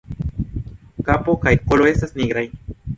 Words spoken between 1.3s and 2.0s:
kaj kolo